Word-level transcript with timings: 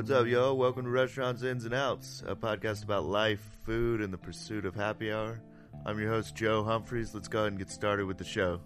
what's 0.00 0.10
up, 0.10 0.26
yo? 0.26 0.54
Welcome 0.54 0.84
to 0.84 0.90
Restaurants 0.90 1.42
Ins 1.42 1.66
and 1.66 1.74
Outs, 1.74 2.22
a 2.26 2.34
podcast 2.34 2.84
about 2.84 3.04
life, 3.04 3.58
food, 3.66 4.00
and 4.00 4.10
the 4.10 4.16
pursuit 4.16 4.64
of 4.64 4.74
happy 4.74 5.12
hour. 5.12 5.42
I'm 5.84 6.00
your 6.00 6.10
host, 6.10 6.34
Joe 6.34 6.64
Humphreys. 6.64 7.14
Let's 7.14 7.28
go 7.28 7.40
ahead 7.40 7.52
and 7.52 7.58
get 7.58 7.68
started 7.68 8.06
with 8.06 8.16
the 8.16 8.24
show. 8.24 8.62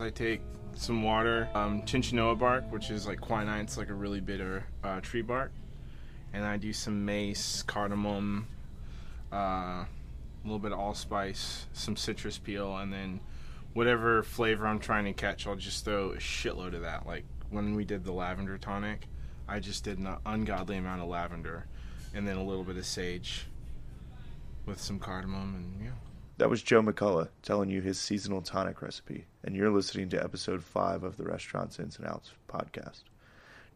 I 0.00 0.10
take 0.10 0.42
some 0.74 1.02
water, 1.02 1.48
um, 1.54 1.86
cinchona 1.86 2.34
bark, 2.34 2.70
which 2.70 2.90
is 2.90 3.06
like 3.06 3.22
quinine. 3.22 3.62
It's 3.62 3.78
like 3.78 3.88
a 3.88 3.94
really 3.94 4.20
bitter 4.20 4.66
uh, 4.84 5.00
tree 5.00 5.22
bark, 5.22 5.50
and 6.34 6.44
I 6.44 6.58
do 6.58 6.74
some 6.74 7.06
mace, 7.06 7.62
cardamom, 7.62 8.48
uh, 9.32 9.36
a 9.36 9.88
little 10.44 10.58
bit 10.58 10.72
of 10.72 10.78
allspice, 10.78 11.68
some 11.72 11.96
citrus 11.96 12.36
peel, 12.36 12.76
and 12.76 12.92
then 12.92 13.20
whatever 13.72 14.22
flavor 14.22 14.66
I'm 14.66 14.78
trying 14.78 15.06
to 15.06 15.14
catch, 15.14 15.46
I'll 15.46 15.56
just 15.56 15.86
throw 15.86 16.10
a 16.10 16.16
shitload 16.16 16.74
of 16.74 16.82
that. 16.82 17.06
Like 17.06 17.24
when 17.48 17.74
we 17.74 17.86
did 17.86 18.04
the 18.04 18.12
lavender 18.12 18.58
tonic, 18.58 19.08
I 19.48 19.60
just 19.60 19.84
did 19.84 19.98
an 19.98 20.16
ungodly 20.24 20.76
amount 20.76 21.02
of 21.02 21.08
lavender, 21.08 21.66
and 22.14 22.26
then 22.26 22.36
a 22.36 22.44
little 22.44 22.64
bit 22.64 22.76
of 22.76 22.86
sage 22.86 23.46
with 24.66 24.80
some 24.80 24.98
cardamom, 24.98 25.54
and 25.54 25.84
yeah. 25.84 25.90
That 26.38 26.50
was 26.50 26.62
Joe 26.62 26.82
McCullough 26.82 27.28
telling 27.42 27.68
you 27.68 27.82
his 27.82 28.00
seasonal 28.00 28.42
tonic 28.42 28.82
recipe, 28.82 29.26
and 29.44 29.54
you're 29.54 29.70
listening 29.70 30.08
to 30.10 30.22
episode 30.22 30.62
5 30.62 31.04
of 31.04 31.16
the 31.16 31.24
Restaurants 31.24 31.78
Ins 31.78 31.98
and 31.98 32.06
Outs 32.06 32.32
podcast. 32.48 33.02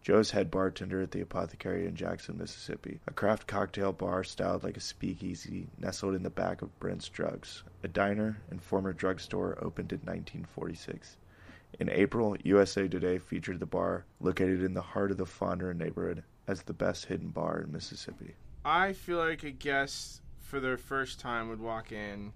Joe's 0.03 0.31
head 0.31 0.51
bartender 0.51 1.03
at 1.03 1.11
the 1.11 1.21
Apothecary 1.21 1.87
in 1.87 1.97
Jackson, 1.97 2.39
Mississippi, 2.39 3.01
a 3.09 3.13
craft 3.13 3.47
cocktail 3.49 3.93
bar 3.93 4.23
styled 4.23 4.63
like 4.63 4.77
a 4.77 4.81
speakeasy 4.81 5.67
nestled 5.79 6.15
in 6.15 6.23
the 6.23 6.31
back 6.31 6.63
of 6.63 6.79
Brent's 6.79 7.09
Drugs, 7.09 7.65
a 7.83 7.89
diner 7.89 8.41
and 8.49 8.63
former 8.63 8.93
drugstore 8.93 9.59
opened 9.61 9.93
in 9.93 9.99
1946. 9.99 11.17
In 11.79 11.91
April, 11.91 12.37
USA 12.43 12.89
Today 12.89 13.19
featured 13.19 13.61
the 13.61 13.67
bar, 13.67 14.07
located 14.21 14.63
in 14.63 14.73
the 14.73 14.81
heart 14.81 15.11
of 15.11 15.19
the 15.19 15.27
Fondren 15.27 15.77
neighborhood, 15.77 16.25
as 16.49 16.63
the 16.63 16.73
best 16.73 17.05
hidden 17.05 17.29
bar 17.29 17.61
in 17.61 17.73
Mississippi. 17.73 18.35
I 18.65 18.95
feel 18.95 19.19
like 19.19 19.43
a 19.43 19.51
guest 19.51 20.23
for 20.41 20.59
their 20.59 20.79
first 20.79 21.21
time 21.21 21.51
would 21.51 21.61
walk 21.61 21.93
in 21.93 22.33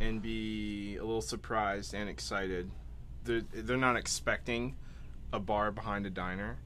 and 0.00 0.20
be 0.20 0.96
a 0.96 1.04
little 1.04 1.22
surprised 1.22 1.94
and 1.94 2.08
excited. 2.08 2.70
They're, 3.22 3.42
they're 3.52 3.76
not 3.76 3.96
expecting 3.96 4.76
a 5.32 5.38
bar 5.38 5.70
behind 5.70 6.04
a 6.04 6.10
diner, 6.10 6.58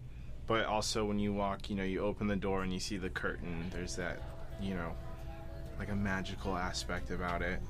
but 0.47 0.65
also 0.65 1.05
when 1.05 1.19
you 1.19 1.35
walk, 1.35 1.69
you 1.69 1.77
know, 1.77 1.85
you 1.85 2.01
open 2.01 2.29
the 2.29 2.37
door 2.37 2.63
and 2.63 2.73
you 2.73 2.81
see 2.81 2.97
the 2.97 3.11
curtain, 3.11 3.71
there's 3.75 3.97
that, 3.97 4.23
you 4.59 4.75
know, 4.75 4.95
like 5.79 5.91
a 5.91 5.97
magical 5.97 6.57
aspect 6.57 7.11
about 7.11 7.43
it. 7.43 7.61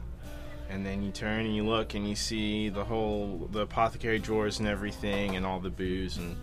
And 0.69 0.85
then 0.85 1.03
you 1.03 1.11
turn 1.11 1.47
and 1.47 1.57
you 1.57 1.65
look 1.67 1.95
and 1.95 2.09
you 2.09 2.15
see 2.15 2.69
the 2.69 2.85
whole, 2.85 3.49
the 3.53 3.61
apothecary 3.61 4.19
drawers 4.19 4.59
and 4.59 4.69
everything 4.69 5.37
and 5.37 5.47
all 5.47 5.61
the 5.61 5.71
booze. 5.71 6.19
And 6.19 6.37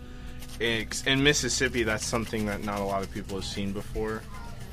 in 0.60 1.22
Mississippi, 1.22 1.84
that's 1.84 2.04
something 2.04 2.46
that 2.46 2.64
not 2.64 2.80
a 2.80 2.84
lot 2.84 3.02
of 3.02 3.12
people 3.12 3.36
have 3.36 3.44
seen 3.44 3.72
before. 3.72 4.22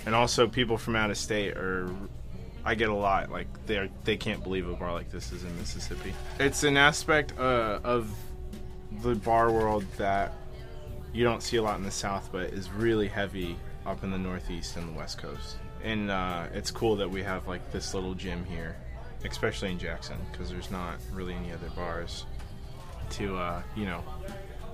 And 0.06 0.16
also, 0.16 0.48
people 0.48 0.78
from 0.78 0.96
out 0.96 1.12
of 1.12 1.18
state 1.18 1.56
are 1.56 1.90
I 2.66 2.76
get 2.76 2.90
a 2.90 2.94
lot. 2.94 3.32
Like 3.32 3.48
they 3.66 3.90
they 4.04 4.18
can't 4.18 4.44
believe 4.44 4.68
a 4.68 4.74
bar 4.74 4.94
like 4.94 5.12
this 5.12 5.32
is 5.32 5.44
in 5.44 5.56
Mississippi. 5.58 6.14
It's 6.40 6.64
an 6.64 6.78
aspect 6.78 7.38
uh, 7.38 7.80
of 7.84 8.10
the 9.02 9.16
bar 9.16 9.52
world 9.52 9.86
that 9.98 10.34
you 11.14 11.24
don't 11.24 11.44
see 11.44 11.58
a 11.58 11.62
lot 11.62 11.78
in 11.78 11.84
the 11.84 11.92
South, 11.92 12.30
but 12.32 12.48
is 12.48 12.70
really 12.72 13.08
heavy 13.08 13.58
up 13.86 14.04
in 14.04 14.12
the 14.12 14.18
Northeast 14.18 14.78
and 14.78 14.88
the 14.88 14.98
West 14.98 15.18
Coast. 15.18 15.58
And 15.84 16.10
uh, 16.10 16.46
it's 16.54 16.72
cool 16.72 16.96
that 16.96 17.10
we 17.10 17.22
have 17.24 17.48
like 17.48 17.72
this 17.72 17.94
little 17.94 18.14
gym 18.14 18.46
here, 18.46 18.78
especially 19.32 19.72
in 19.72 19.80
Jackson, 19.80 20.18
because 20.32 20.50
there's 20.50 20.72
not 20.72 20.96
really 21.12 21.34
any 21.34 21.52
other 21.52 21.70
bars 21.76 22.26
to 23.12 23.38
uh, 23.38 23.62
you 23.76 23.86
know 23.86 24.04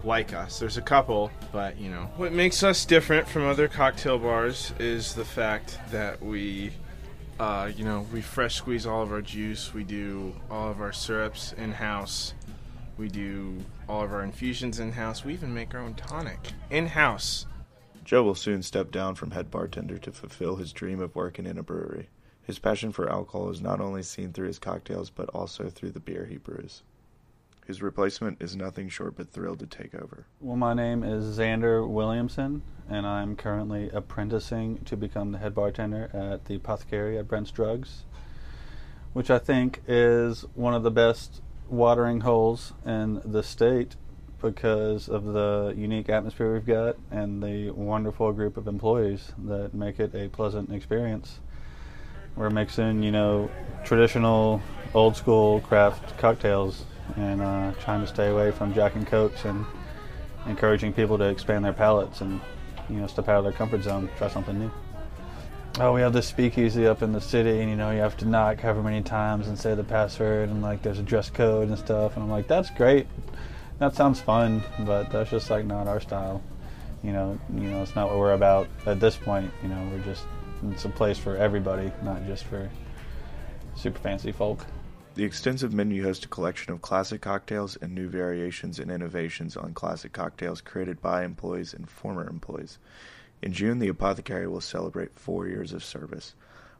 like 0.03 0.33
us. 0.33 0.59
There's 0.59 0.77
a 0.77 0.81
couple, 0.81 1.31
but 1.51 1.77
you 1.77 1.89
know 1.89 2.09
what 2.17 2.31
makes 2.31 2.63
us 2.63 2.85
different 2.85 3.27
from 3.27 3.45
other 3.45 3.67
cocktail 3.67 4.17
bars 4.17 4.73
is 4.79 5.13
the 5.13 5.25
fact 5.25 5.77
that 5.91 6.21
we 6.21 6.71
uh, 7.39 7.71
you 7.75 7.85
know, 7.85 8.05
we 8.11 8.21
fresh 8.21 8.55
squeeze 8.55 8.85
all 8.85 9.01
of 9.01 9.11
our 9.13 9.21
juice. 9.21 9.73
We 9.73 9.85
do 9.85 10.35
all 10.51 10.69
of 10.69 10.81
our 10.81 10.91
syrups 10.91 11.53
in 11.53 11.71
house. 11.71 12.33
We 12.97 13.07
do 13.07 13.57
all 13.87 14.03
of 14.03 14.11
our 14.11 14.23
infusions 14.23 14.79
in 14.79 14.91
house. 14.91 15.23
We 15.23 15.33
even 15.33 15.53
make 15.53 15.73
our 15.73 15.79
own 15.79 15.93
tonic 15.93 16.51
in 16.69 16.87
house. 16.87 17.45
Joe 18.03 18.23
will 18.23 18.35
soon 18.35 18.61
step 18.61 18.91
down 18.91 19.15
from 19.15 19.31
head 19.31 19.49
bartender 19.49 19.97
to 19.99 20.11
fulfill 20.11 20.57
his 20.57 20.73
dream 20.73 20.99
of 20.99 21.15
working 21.15 21.45
in 21.45 21.57
a 21.57 21.63
brewery. 21.63 22.09
His 22.49 22.57
passion 22.57 22.91
for 22.91 23.07
alcohol 23.07 23.51
is 23.51 23.61
not 23.61 23.79
only 23.79 24.01
seen 24.01 24.33
through 24.33 24.47
his 24.47 24.57
cocktails, 24.57 25.11
but 25.11 25.29
also 25.29 25.69
through 25.69 25.91
the 25.91 25.99
beer 25.99 26.25
he 26.25 26.37
brews. 26.37 26.81
His 27.67 27.83
replacement 27.83 28.41
is 28.41 28.55
nothing 28.55 28.89
short 28.89 29.15
but 29.15 29.29
thrilled 29.29 29.59
to 29.59 29.67
take 29.67 29.93
over. 29.93 30.25
Well, 30.41 30.57
my 30.57 30.73
name 30.73 31.03
is 31.03 31.37
Xander 31.37 31.87
Williamson, 31.87 32.63
and 32.89 33.05
I'm 33.05 33.35
currently 33.35 33.91
apprenticing 33.91 34.79
to 34.85 34.97
become 34.97 35.31
the 35.31 35.37
head 35.37 35.53
bartender 35.53 36.09
at 36.11 36.45
the 36.45 36.55
Apothecary 36.55 37.19
at 37.19 37.27
Brent's 37.27 37.51
Drugs, 37.51 38.05
which 39.13 39.29
I 39.29 39.37
think 39.37 39.83
is 39.87 40.41
one 40.55 40.73
of 40.73 40.81
the 40.81 40.89
best 40.89 41.43
watering 41.67 42.21
holes 42.21 42.73
in 42.83 43.21
the 43.23 43.43
state 43.43 43.95
because 44.41 45.07
of 45.07 45.23
the 45.23 45.75
unique 45.77 46.09
atmosphere 46.09 46.51
we've 46.51 46.65
got 46.65 46.95
and 47.11 47.43
the 47.43 47.69
wonderful 47.69 48.33
group 48.33 48.57
of 48.57 48.67
employees 48.67 49.33
that 49.37 49.75
make 49.75 49.99
it 49.99 50.15
a 50.15 50.29
pleasant 50.29 50.73
experience. 50.73 51.41
We're 52.39 52.49
mixing, 52.49 53.03
you 53.03 53.11
know, 53.11 53.51
traditional, 53.83 54.61
old 54.93 55.17
school 55.17 55.59
craft 55.59 56.17
cocktails 56.17 56.85
and 57.17 57.41
uh, 57.41 57.73
trying 57.81 57.99
to 57.99 58.07
stay 58.07 58.29
away 58.29 58.51
from 58.51 58.73
Jack 58.73 58.95
and 58.95 59.05
Cokes 59.05 59.43
and 59.43 59.65
encouraging 60.45 60.93
people 60.93 61.17
to 61.17 61.25
expand 61.25 61.65
their 61.65 61.73
palates 61.73 62.21
and 62.21 62.39
you 62.89 62.95
know 62.95 63.07
step 63.07 63.27
out 63.27 63.39
of 63.39 63.43
their 63.43 63.51
comfort 63.51 63.83
zone, 63.83 64.09
try 64.17 64.29
something 64.29 64.57
new. 64.57 64.71
Oh, 65.81 65.93
we 65.93 65.99
have 65.99 66.13
this 66.13 66.27
speakeasy 66.27 66.87
up 66.87 67.01
in 67.01 67.11
the 67.11 67.19
city, 67.19 67.59
and 67.59 67.69
you 67.69 67.75
know 67.75 67.91
you 67.91 67.99
have 67.99 68.15
to 68.15 68.25
knock 68.25 68.61
however 68.61 68.83
many 68.83 69.01
times 69.01 69.49
and 69.49 69.59
say 69.59 69.75
the 69.75 69.83
password, 69.83 70.47
and 70.47 70.61
like 70.61 70.81
there's 70.81 70.99
a 70.99 71.03
dress 71.03 71.29
code 71.29 71.67
and 71.67 71.77
stuff. 71.77 72.15
And 72.15 72.23
I'm 72.23 72.29
like, 72.29 72.47
that's 72.47 72.69
great, 72.69 73.07
that 73.79 73.95
sounds 73.95 74.21
fun, 74.21 74.63
but 74.85 75.11
that's 75.11 75.29
just 75.29 75.49
like 75.49 75.65
not 75.65 75.87
our 75.87 75.99
style. 75.99 76.41
You 77.03 77.11
know, 77.11 77.37
you 77.53 77.69
know, 77.69 77.83
it's 77.83 77.95
not 77.95 78.07
what 78.07 78.17
we're 78.17 78.31
about 78.31 78.69
at 78.85 79.01
this 79.01 79.17
point. 79.17 79.51
You 79.61 79.67
know, 79.67 79.89
we're 79.91 80.05
just 80.05 80.23
it's 80.71 80.85
a 80.85 80.89
place 80.89 81.17
for 81.17 81.35
everybody, 81.37 81.91
not 82.03 82.25
just 82.25 82.43
for 82.43 82.69
super 83.75 83.99
fancy 83.99 84.31
folk. 84.31 84.65
The 85.15 85.23
extensive 85.23 85.73
menu 85.73 86.03
hosts 86.03 86.25
a 86.25 86.27
collection 86.27 86.71
of 86.71 86.81
classic 86.81 87.21
cocktails 87.21 87.75
and 87.77 87.93
new 87.93 88.07
variations 88.07 88.79
and 88.79 88.91
innovations 88.91 89.57
on 89.57 89.73
classic 89.73 90.13
cocktails 90.13 90.61
created 90.61 91.01
by 91.01 91.23
employees 91.23 91.73
and 91.73 91.89
former 91.89 92.27
employees. 92.27 92.77
In 93.41 93.53
June, 93.53 93.79
the 93.79 93.87
Apothecary 93.87 94.47
will 94.47 94.61
celebrate 94.61 95.17
four 95.17 95.47
years 95.47 95.73
of 95.73 95.83
service. 95.83 96.35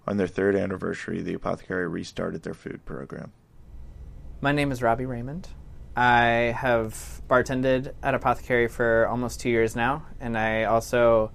On 0.07 0.18
their 0.18 0.28
third 0.28 0.56
anniversary, 0.56 1.22
the 1.22 1.34
Apothecary 1.34 1.88
restarted 1.88 2.44
their 2.44 2.53
food 2.53 2.85
program. 2.85 3.31
My 4.41 4.51
name 4.51 4.72
is 4.72 4.81
Robbie 4.81 5.06
Raymond. 5.06 5.50
I 5.95 6.56
have 6.57 7.22
bartended 7.29 7.94
at 8.01 8.13
Apothecary 8.13 8.68
for 8.68 9.07
almost 9.07 9.41
two 9.41 9.50
years 9.50 9.75
now, 9.75 10.06
and 10.19 10.38
I 10.38 10.63
also 10.63 11.31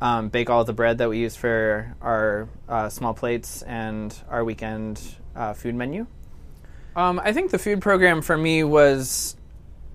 um, 0.00 0.28
bake 0.28 0.50
all 0.50 0.64
the 0.64 0.72
bread 0.72 0.98
that 0.98 1.08
we 1.08 1.18
use 1.18 1.36
for 1.36 1.94
our 2.00 2.48
uh, 2.68 2.88
small 2.88 3.14
plates 3.14 3.62
and 3.62 4.16
our 4.28 4.44
weekend 4.44 5.00
uh, 5.34 5.52
food 5.54 5.74
menu. 5.74 6.06
Um, 6.96 7.20
I 7.22 7.32
think 7.32 7.50
the 7.50 7.58
food 7.58 7.80
program 7.80 8.22
for 8.22 8.36
me 8.36 8.62
was 8.62 9.36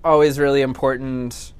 always 0.03 0.39
really 0.39 0.61
important 0.61 1.53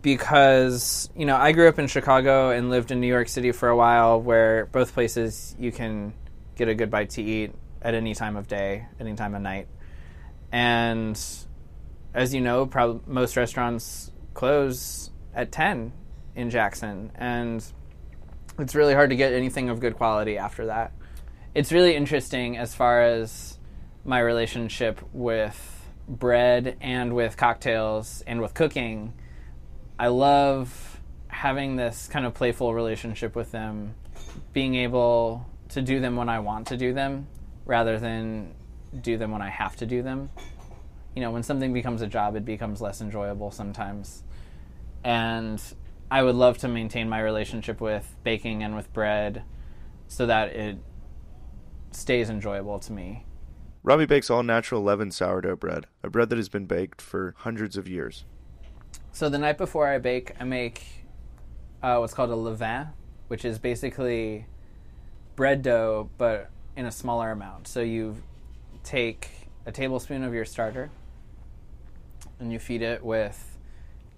because 0.00 1.10
you 1.16 1.26
know 1.26 1.36
I 1.36 1.52
grew 1.52 1.68
up 1.68 1.78
in 1.78 1.86
Chicago 1.86 2.50
and 2.50 2.70
lived 2.70 2.90
in 2.90 3.00
New 3.00 3.06
York 3.06 3.28
City 3.28 3.52
for 3.52 3.68
a 3.68 3.76
while, 3.76 4.20
where 4.20 4.66
both 4.66 4.94
places 4.94 5.54
you 5.58 5.72
can 5.72 6.12
get 6.56 6.68
a 6.68 6.74
good 6.74 6.90
bite 6.90 7.10
to 7.10 7.22
eat 7.22 7.52
at 7.80 7.94
any 7.94 8.14
time 8.14 8.36
of 8.36 8.48
day, 8.48 8.86
any 8.98 9.14
time 9.14 9.34
of 9.34 9.42
night. 9.42 9.68
And 10.50 11.20
as 12.14 12.34
you 12.34 12.40
know, 12.40 12.66
prob- 12.66 13.06
most 13.06 13.36
restaurants 13.36 14.10
close 14.34 15.10
at 15.34 15.52
ten 15.52 15.92
in 16.38 16.50
Jackson, 16.50 17.10
and 17.16 17.64
it's 18.60 18.76
really 18.76 18.94
hard 18.94 19.10
to 19.10 19.16
get 19.16 19.32
anything 19.32 19.68
of 19.68 19.80
good 19.80 19.96
quality 19.96 20.38
after 20.38 20.66
that. 20.66 20.92
It's 21.52 21.72
really 21.72 21.96
interesting 21.96 22.56
as 22.56 22.76
far 22.76 23.02
as 23.02 23.58
my 24.04 24.20
relationship 24.20 25.00
with 25.12 25.90
bread 26.08 26.76
and 26.80 27.12
with 27.12 27.36
cocktails 27.36 28.22
and 28.24 28.40
with 28.40 28.54
cooking. 28.54 29.14
I 29.98 30.06
love 30.08 31.00
having 31.26 31.74
this 31.74 32.06
kind 32.06 32.24
of 32.24 32.34
playful 32.34 32.72
relationship 32.72 33.34
with 33.34 33.50
them, 33.50 33.96
being 34.52 34.76
able 34.76 35.44
to 35.70 35.82
do 35.82 35.98
them 35.98 36.14
when 36.14 36.28
I 36.28 36.38
want 36.38 36.68
to 36.68 36.76
do 36.76 36.94
them 36.94 37.26
rather 37.66 37.98
than 37.98 38.54
do 39.02 39.18
them 39.18 39.32
when 39.32 39.42
I 39.42 39.50
have 39.50 39.74
to 39.76 39.86
do 39.86 40.02
them. 40.02 40.30
You 41.16 41.22
know, 41.22 41.32
when 41.32 41.42
something 41.42 41.72
becomes 41.72 42.00
a 42.00 42.06
job, 42.06 42.36
it 42.36 42.44
becomes 42.44 42.80
less 42.80 43.00
enjoyable 43.00 43.50
sometimes. 43.50 44.22
And 45.02 45.60
I 46.10 46.22
would 46.22 46.34
love 46.34 46.58
to 46.58 46.68
maintain 46.68 47.08
my 47.08 47.20
relationship 47.20 47.80
with 47.80 48.16
baking 48.24 48.62
and 48.62 48.74
with 48.74 48.92
bread 48.92 49.42
so 50.06 50.26
that 50.26 50.48
it 50.48 50.78
stays 51.92 52.30
enjoyable 52.30 52.78
to 52.80 52.92
me. 52.92 53.26
Robbie 53.82 54.06
bakes 54.06 54.30
all 54.30 54.42
natural 54.42 54.82
leavened 54.82 55.14
sourdough 55.14 55.56
bread, 55.56 55.86
a 56.02 56.10
bread 56.10 56.30
that 56.30 56.36
has 56.36 56.48
been 56.48 56.66
baked 56.66 57.00
for 57.00 57.34
hundreds 57.38 57.76
of 57.76 57.88
years. 57.88 58.24
So 59.12 59.28
the 59.28 59.38
night 59.38 59.58
before 59.58 59.86
I 59.86 59.98
bake, 59.98 60.32
I 60.40 60.44
make 60.44 60.84
uh, 61.82 61.96
what's 61.98 62.14
called 62.14 62.30
a 62.30 62.34
levain, 62.34 62.88
which 63.28 63.44
is 63.44 63.58
basically 63.58 64.46
bread 65.36 65.62
dough, 65.62 66.10
but 66.18 66.50
in 66.76 66.86
a 66.86 66.90
smaller 66.90 67.30
amount. 67.30 67.68
So 67.68 67.80
you 67.80 68.16
take 68.82 69.28
a 69.66 69.72
tablespoon 69.72 70.24
of 70.24 70.32
your 70.32 70.44
starter 70.44 70.90
and 72.40 72.52
you 72.52 72.58
feed 72.58 72.82
it 72.82 73.04
with 73.04 73.57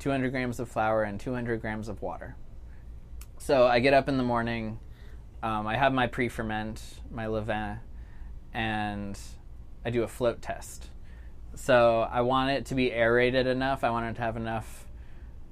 200 0.00 0.30
grams 0.30 0.58
of 0.58 0.68
flour 0.68 1.04
and 1.04 1.20
200 1.20 1.60
grams 1.60 1.88
of 1.88 2.02
water. 2.02 2.36
So 3.38 3.66
I 3.66 3.78
get 3.78 3.94
up 3.94 4.08
in 4.08 4.16
the 4.16 4.22
morning, 4.24 4.80
um, 5.42 5.66
I 5.66 5.76
have 5.76 5.92
my 5.92 6.06
pre 6.06 6.28
ferment, 6.28 6.82
my 7.10 7.26
levain, 7.26 7.78
and 8.52 9.18
I 9.84 9.90
do 9.90 10.02
a 10.02 10.08
float 10.08 10.42
test. 10.42 10.88
So 11.54 12.00
I 12.00 12.20
want 12.20 12.50
it 12.50 12.66
to 12.66 12.74
be 12.74 12.92
aerated 12.92 13.46
enough. 13.46 13.82
I 13.82 13.90
want 13.90 14.06
it 14.06 14.16
to 14.16 14.22
have 14.22 14.36
enough 14.36 14.86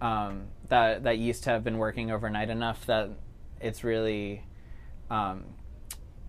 um, 0.00 0.48
that 0.68 1.04
that 1.04 1.18
yeast 1.18 1.44
to 1.44 1.50
have 1.50 1.64
been 1.64 1.78
working 1.78 2.10
overnight 2.10 2.50
enough 2.50 2.86
that 2.86 3.10
it's 3.60 3.84
really. 3.84 4.44
Um, 5.10 5.44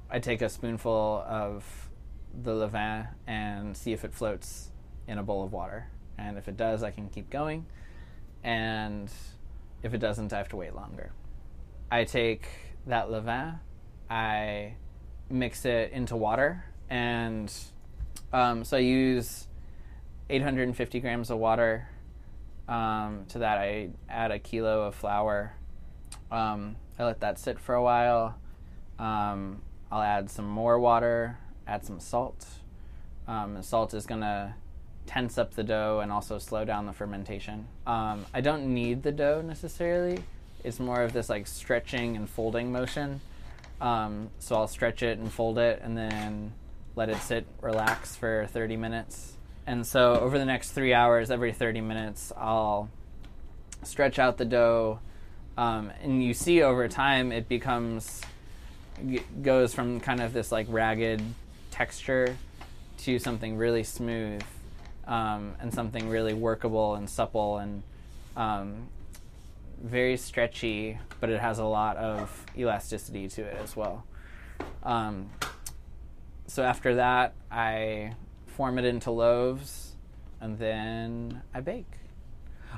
I 0.10 0.20
take 0.20 0.42
a 0.42 0.50
spoonful 0.50 1.24
of 1.28 1.90
the 2.34 2.52
levain 2.52 3.10
and 3.28 3.78
see 3.78 3.94
if 3.94 4.04
it 4.04 4.14
floats 4.14 4.72
in 5.08 5.18
a 5.18 5.24
bowl 5.24 5.44
of 5.44 5.52
water, 5.52 5.88
and 6.18 6.38
if 6.38 6.48
it 6.48 6.58
does, 6.58 6.82
I 6.82 6.92
can 6.92 7.10
keep 7.10 7.30
going, 7.30 7.66
and 8.44 9.12
if 9.84 9.94
it 9.94 10.00
doesn't, 10.00 10.34
I 10.34 10.38
have 10.38 10.50
to 10.50 10.58
wait 10.58 10.76
longer. 10.76 11.12
I 11.92 12.04
take 12.04 12.48
that 12.88 13.10
levain, 13.10 13.60
I 14.10 14.74
mix 15.30 15.66
it 15.66 15.92
into 15.92 16.16
water, 16.16 16.64
and 16.90 17.52
um, 18.34 18.64
so 18.64 18.78
I 18.78 18.82
use 18.82 19.48
850 20.30 21.00
grams 21.00 21.30
of 21.30 21.40
water. 21.40 21.88
Um, 22.68 23.26
to 23.30 23.40
that, 23.40 23.58
I 23.58 23.90
add 24.08 24.32
a 24.32 24.40
kilo 24.40 24.84
of 24.84 24.96
flour. 24.96 25.54
Um, 26.32 26.76
I 27.00 27.06
let 27.06 27.22
that 27.22 27.40
sit 27.40 27.60
for 27.60 27.74
a 27.74 27.82
while. 27.82 28.36
Um, 29.00 29.62
I'll 29.92 30.02
add 30.02 30.30
some 30.30 30.48
more 30.48 30.80
water, 30.80 31.40
add 31.66 31.86
some 31.86 32.00
salt. 32.00 32.46
Um, 33.28 33.62
salt 33.64 33.94
is 33.94 34.06
to 34.22 34.54
tense 35.10 35.40
up 35.40 35.56
the 35.56 35.64
dough 35.64 36.02
and 36.04 36.12
also 36.12 36.38
slow 36.38 36.64
down 36.64 36.86
the 36.86 36.94
fermentation. 36.94 37.68
Um, 37.88 38.28
I 38.32 38.42
don't 38.42 38.76
knead 38.76 39.02
the 39.02 39.12
dough 39.12 39.42
necessarily. 39.42 40.24
It's 40.64 40.80
more 40.80 41.02
of 41.02 41.14
this 41.14 41.30
like 41.30 41.48
stretching 41.48 42.16
and 42.16 42.30
folding 42.30 42.72
motion. 42.72 43.20
Um, 43.82 44.30
so 44.38 44.56
I'll 44.56 44.68
stretch 44.68 45.02
it 45.02 45.18
and 45.18 45.32
fold 45.32 45.58
it 45.58 45.82
and 45.84 45.98
then 45.98 46.54
let 46.96 47.10
it 47.10 47.18
sit, 47.18 47.48
relax 47.60 48.16
for 48.16 48.46
30 48.52 48.78
minutes. 48.78 49.34
And 49.66 49.86
so 49.86 50.14
over 50.14 50.38
the 50.38 50.46
next 50.46 50.74
three 50.74 50.94
hours, 50.94 51.32
every 51.32 51.54
30 51.54 51.82
minutes, 51.82 52.32
I'll 52.38 52.92
stretch 53.82 54.20
out 54.20 54.38
the 54.38 54.46
dough. 54.46 55.00
Um, 55.58 55.92
and 56.04 56.24
you 56.24 56.36
see 56.36 56.62
over 56.62 56.88
time, 56.88 57.32
it 57.32 57.50
becomes, 57.50 58.22
goes 59.42 59.74
from 59.74 60.02
kind 60.02 60.22
of 60.22 60.34
this 60.34 60.52
like 60.52 60.68
ragged 60.70 61.24
texture 61.72 62.38
to 63.00 63.18
something 63.18 63.58
really 63.58 63.84
smooth 63.84 64.44
um, 65.10 65.56
and 65.60 65.74
something 65.74 66.08
really 66.08 66.34
workable 66.34 66.96
and 66.96 67.10
supple 67.10 67.58
and 67.58 67.84
um, 68.38 68.88
very 69.84 70.16
stretchy, 70.16 71.00
but 71.20 71.30
it 71.30 71.40
has 71.40 71.58
a 71.60 71.66
lot 71.66 71.98
of 71.98 72.46
elasticity 72.56 73.28
to 73.28 73.42
it 73.42 73.58
as 73.62 73.76
well. 73.76 74.06
Um, 74.84 75.32
so 76.48 76.64
after 76.64 76.96
that, 76.96 77.34
I 77.52 78.14
form 78.48 78.78
it 78.78 78.86
into 78.86 79.12
loaves, 79.12 79.96
and 80.40 80.58
then 80.60 81.42
I 81.54 81.62
bake. 81.62 81.92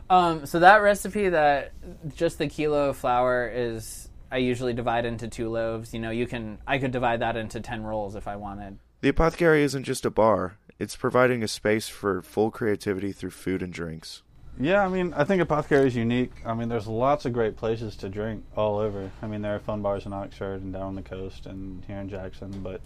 Um, 0.10 0.46
so 0.46 0.60
that 0.60 0.78
recipe, 0.78 1.30
that 1.30 1.74
just 2.16 2.38
the 2.38 2.48
kilo 2.48 2.90
of 2.90 2.98
flour 2.98 3.52
is, 3.54 4.10
I 4.32 4.38
usually 4.38 4.74
divide 4.74 5.06
into 5.06 5.28
two 5.28 5.50
loaves. 5.50 5.94
You 5.94 6.00
know, 6.00 6.12
you 6.12 6.28
can, 6.28 6.60
I 6.66 6.78
could 6.78 6.92
divide 6.92 7.20
that 7.20 7.36
into 7.36 7.60
ten 7.60 7.84
rolls 7.84 8.16
if 8.16 8.28
I 8.28 8.38
wanted. 8.38 8.80
The 9.02 9.10
apothecary 9.10 9.64
isn't 9.64 9.84
just 9.84 10.06
a 10.06 10.12
bar, 10.12 10.58
it's 10.82 10.96
providing 10.96 11.44
a 11.44 11.48
space 11.48 11.88
for 11.88 12.24
full 12.24 12.50
creativity 12.50 13.12
through 13.12 13.30
food 13.30 13.62
and 13.62 13.72
drinks. 13.72 14.24
Yeah, 14.60 14.84
I 14.84 14.88
mean, 14.88 15.14
I 15.14 15.26
think 15.26 15.40
Apothecary 15.40 15.86
is 15.86 15.96
unique. 15.96 16.32
I 16.44 16.56
mean, 16.56 16.70
there's 16.70 16.88
lots 16.88 17.26
of 17.26 17.34
great 17.34 17.56
places 17.56 17.96
to 17.98 18.10
drink 18.10 18.44
all 18.58 18.80
over. 18.80 19.12
I 19.22 19.28
mean, 19.28 19.44
there 19.44 19.54
are 19.54 19.60
fun 19.60 19.84
bars 19.84 20.08
in 20.08 20.14
Oxford 20.14 20.64
and 20.64 20.74
down 20.74 20.82
on 20.82 20.96
the 20.96 21.04
coast 21.04 21.46
and 21.46 21.86
here 21.86 21.98
in 21.98 22.10
Jackson, 22.10 22.64
but 22.64 22.82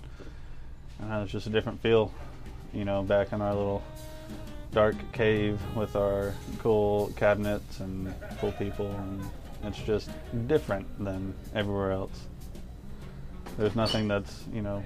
uh, 1.01 1.21
it's 1.24 1.31
just 1.31 1.47
a 1.47 1.50
different 1.50 1.81
feel. 1.81 2.13
You 2.74 2.83
know, 2.83 3.01
back 3.01 3.31
in 3.31 3.42
our 3.42 3.56
little 3.56 3.81
dark 4.74 4.95
cave 5.13 5.57
with 5.74 5.95
our 5.95 6.33
cool 6.59 7.13
cabinets 7.15 7.80
and 7.80 8.13
cool 8.42 8.51
people, 8.51 8.92
and 8.92 9.21
it's 9.63 9.80
just 9.80 10.09
different 10.47 10.86
than 11.01 11.33
everywhere 11.53 11.94
else. 11.94 12.27
There's 13.57 13.75
nothing 13.77 14.09
that's, 14.09 14.44
you 14.51 14.62
know, 14.62 14.83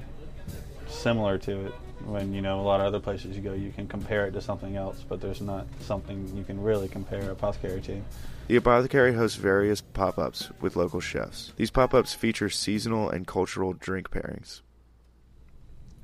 similar 0.88 1.40
to 1.40 1.66
it 1.66 1.74
when 2.06 2.34
you 2.34 2.42
know 2.42 2.60
a 2.60 2.64
lot 2.64 2.80
of 2.80 2.88
other 2.88 3.00
places 3.00 3.36
you 3.36 3.42
go 3.42 3.54
you 3.54 3.72
can 3.72 3.88
compare 3.88 4.26
it 4.26 4.32
to 4.32 4.42
something 4.42 4.76
else 4.76 5.04
but 5.08 5.20
there's 5.22 5.42
not 5.42 5.66
something 5.82 6.32
you 6.36 6.44
can 6.44 6.62
really 6.62 6.88
compare 6.88 7.32
apothecary 7.32 7.82
to 7.82 8.02
The 8.48 8.56
apothecary 8.56 9.14
hosts 9.14 9.38
various 9.38 9.82
pop 9.82 10.18
ups 10.18 10.50
with 10.60 10.76
local 10.76 11.00
chefs. 11.00 11.54
These 11.56 11.72
pop 11.72 11.94
ups 11.94 12.14
feature 12.14 12.50
seasonal 12.50 13.10
and 13.10 13.28
cultural 13.28 13.74
drink 13.74 14.10
pairings. 14.10 14.62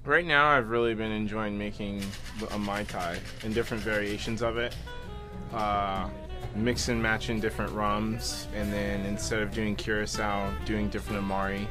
Right 0.05 0.25
now, 0.25 0.49
I've 0.49 0.69
really 0.69 0.93
been 0.93 1.11
enjoying 1.11 1.57
making 1.57 2.03
a 2.51 2.59
mai 2.59 2.83
tai 2.83 3.17
and 3.43 3.55
different 3.55 3.81
variations 3.81 4.43
of 4.43 4.57
it. 4.57 4.75
Uh, 5.51 6.07
mix 6.55 6.89
and 6.89 7.01
matching 7.01 7.39
different 7.39 7.71
rums, 7.71 8.47
and 8.55 8.71
then 8.71 9.03
instead 9.05 9.41
of 9.41 9.51
doing 9.51 9.75
curacao, 9.75 10.53
doing 10.65 10.89
different 10.89 11.17
amari 11.17 11.67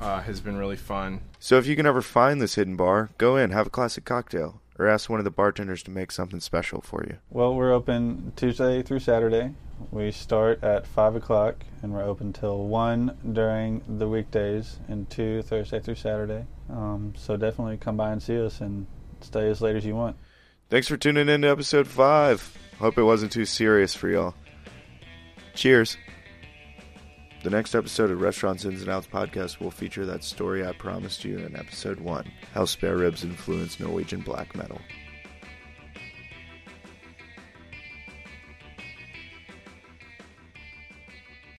uh, 0.00 0.20
has 0.22 0.40
been 0.40 0.56
really 0.56 0.76
fun. 0.76 1.20
So 1.38 1.58
if 1.58 1.66
you 1.66 1.76
can 1.76 1.86
ever 1.86 2.02
find 2.02 2.40
this 2.40 2.54
hidden 2.54 2.76
bar, 2.76 3.10
go 3.18 3.36
in, 3.36 3.50
have 3.50 3.66
a 3.66 3.70
classic 3.70 4.04
cocktail, 4.04 4.60
or 4.78 4.88
ask 4.88 5.08
one 5.10 5.20
of 5.20 5.24
the 5.24 5.30
bartenders 5.30 5.82
to 5.84 5.90
make 5.90 6.10
something 6.10 6.40
special 6.40 6.80
for 6.80 7.04
you. 7.06 7.18
well 7.30 7.54
we're 7.54 7.70
open 7.72 8.32
tuesday 8.34 8.82
through 8.82 8.98
saturday 8.98 9.54
we 9.90 10.10
start 10.10 10.62
at 10.64 10.86
5 10.86 11.16
o'clock 11.16 11.64
and 11.82 11.92
we're 11.92 12.02
open 12.02 12.32
till 12.32 12.66
1 12.66 13.18
during 13.34 13.82
the 13.98 14.08
weekdays 14.08 14.78
and 14.88 15.08
2 15.10 15.42
thursday 15.42 15.80
through 15.80 15.96
saturday 15.96 16.46
um, 16.70 17.12
so 17.14 17.36
definitely 17.36 17.76
come 17.76 17.98
by 17.98 18.10
and 18.10 18.22
see 18.22 18.42
us 18.42 18.62
and 18.62 18.86
stay 19.20 19.50
as 19.50 19.60
late 19.60 19.76
as 19.76 19.84
you 19.84 19.94
want 19.94 20.16
Thanks 20.70 20.86
for 20.86 20.96
tuning 20.96 21.28
in 21.28 21.42
to 21.42 21.48
episode 21.50 21.88
5. 21.88 22.58
Hope 22.78 22.96
it 22.96 23.02
wasn't 23.02 23.32
too 23.32 23.44
serious 23.44 23.92
for 23.92 24.08
y'all. 24.08 24.36
Cheers. 25.54 25.96
The 27.42 27.48
next 27.48 27.74
episode 27.74 28.10
of 28.10 28.20
Restaurants 28.20 28.66
Ins 28.66 28.82
and 28.82 28.90
Outs 28.90 29.06
podcast 29.06 29.60
will 29.60 29.70
feature 29.70 30.04
that 30.04 30.22
story 30.22 30.66
I 30.66 30.72
promised 30.72 31.24
you 31.24 31.38
in 31.38 31.56
episode 31.56 31.98
1 31.98 32.30
how 32.52 32.66
spare 32.66 32.98
ribs 32.98 33.24
influence 33.24 33.80
Norwegian 33.80 34.20
black 34.20 34.54
metal. 34.54 34.78